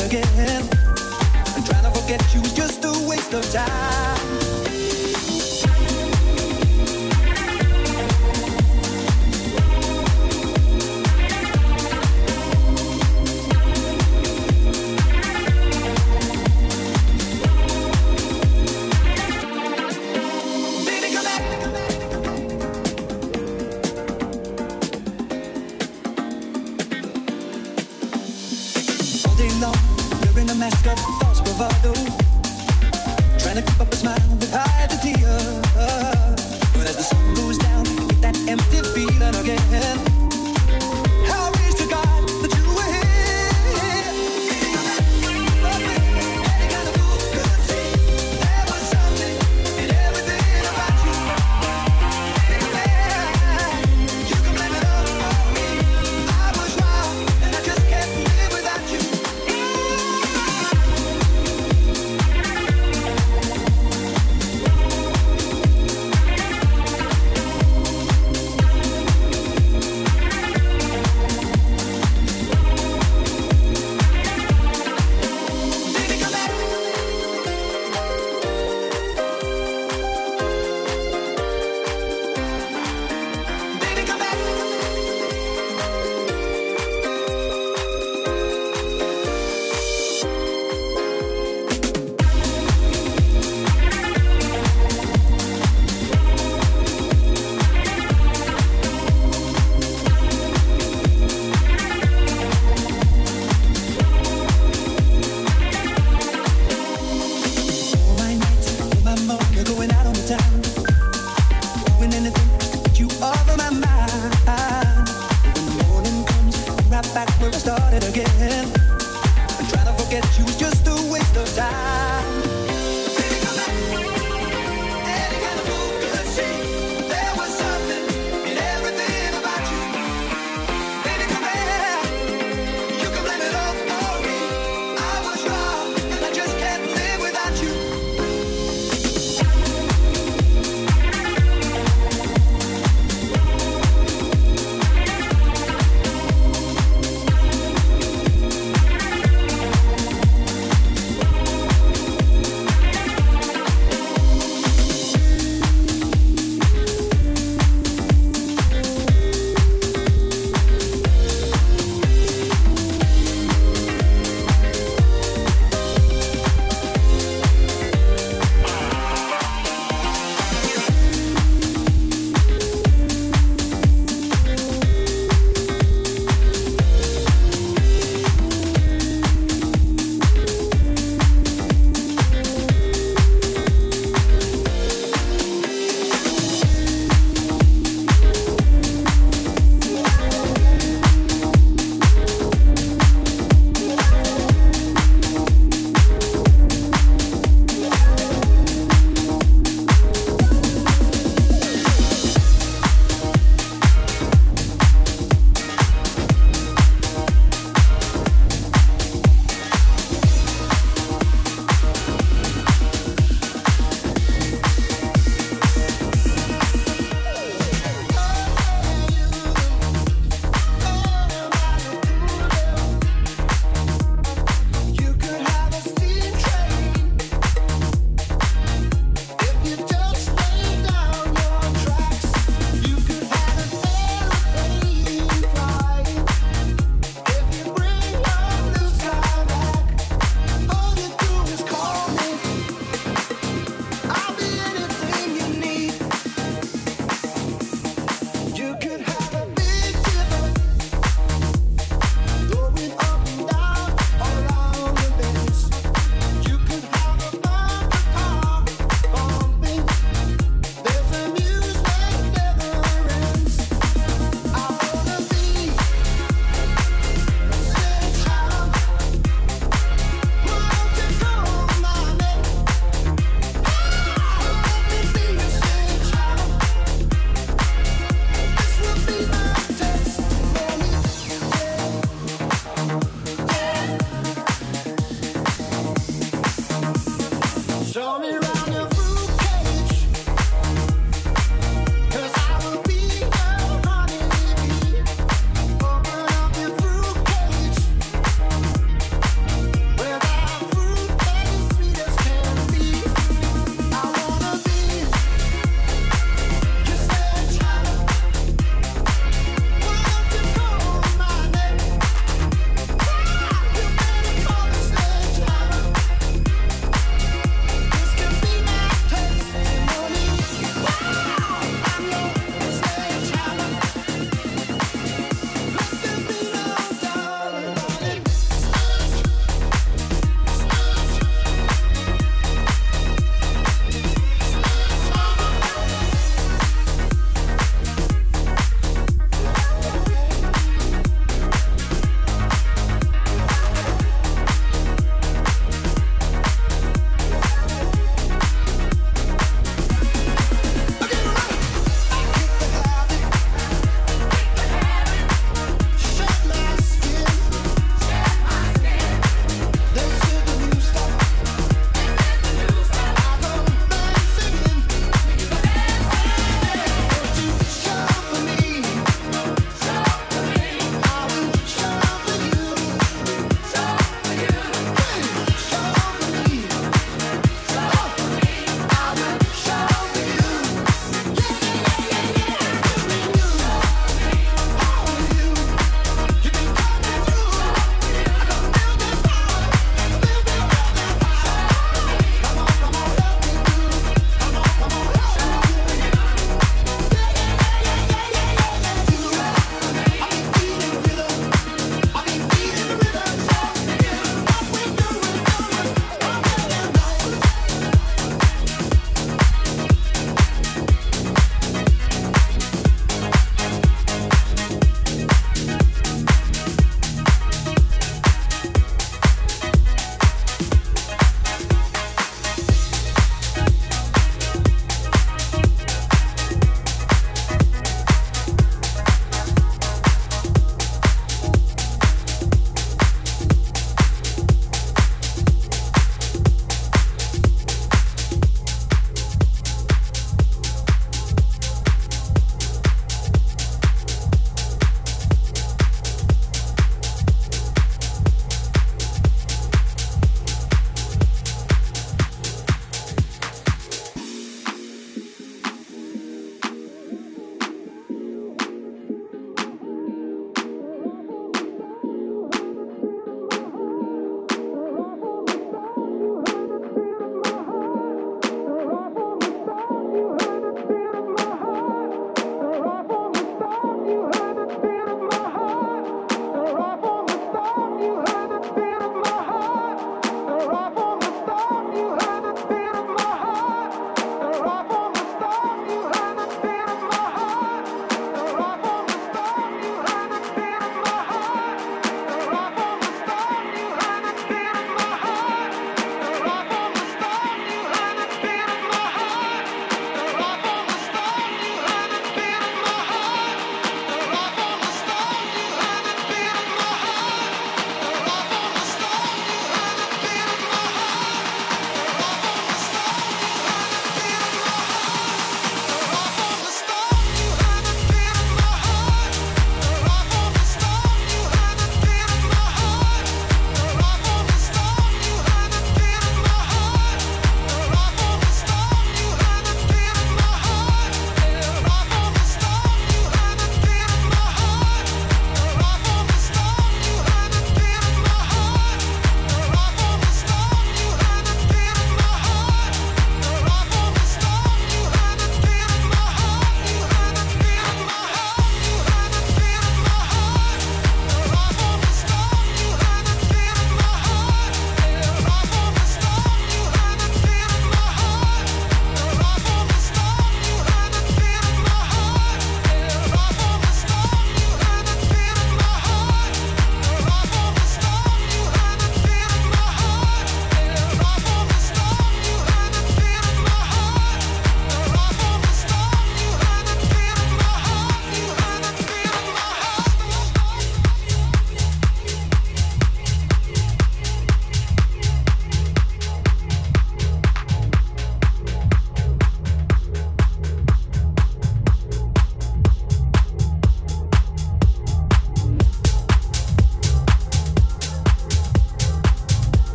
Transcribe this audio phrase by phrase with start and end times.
[0.00, 0.68] again.
[1.54, 3.97] And trying to forget you was just a waste of time.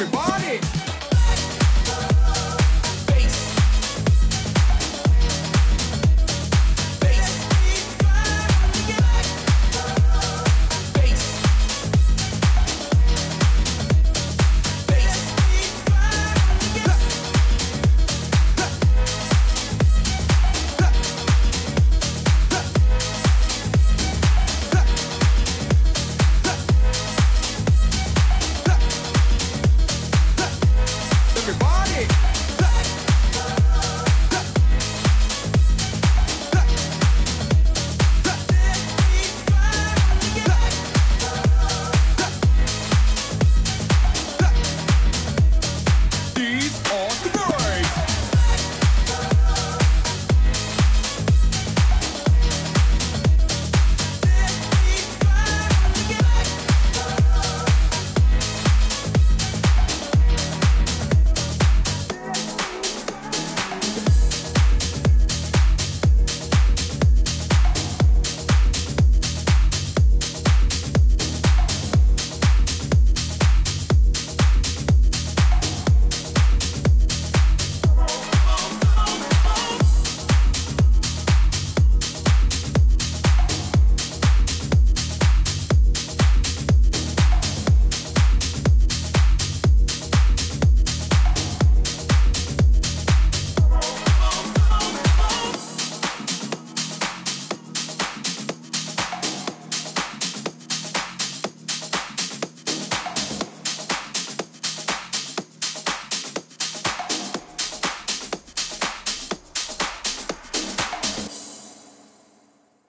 [0.00, 0.79] everybody.